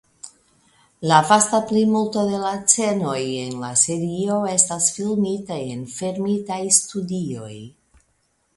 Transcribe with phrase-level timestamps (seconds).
[1.11, 7.55] La vasta plimulto de la scenoj en la serio estas filmita en fermitaj studioj.